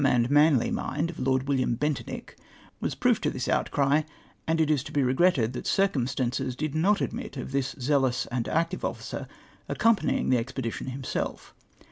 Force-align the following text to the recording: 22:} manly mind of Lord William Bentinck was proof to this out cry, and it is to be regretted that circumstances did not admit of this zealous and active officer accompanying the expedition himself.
22:} 0.01 0.31
manly 0.31 0.71
mind 0.71 1.11
of 1.11 1.19
Lord 1.19 1.47
William 1.47 1.75
Bentinck 1.75 2.35
was 2.79 2.95
proof 2.95 3.21
to 3.21 3.29
this 3.29 3.47
out 3.47 3.69
cry, 3.69 4.03
and 4.47 4.59
it 4.59 4.71
is 4.71 4.81
to 4.85 4.91
be 4.91 5.03
regretted 5.03 5.53
that 5.53 5.67
circumstances 5.67 6.55
did 6.55 6.73
not 6.73 7.01
admit 7.01 7.37
of 7.37 7.51
this 7.51 7.75
zealous 7.79 8.25
and 8.31 8.47
active 8.47 8.83
officer 8.83 9.27
accompanying 9.69 10.29
the 10.29 10.39
expedition 10.39 10.87
himself. 10.87 11.53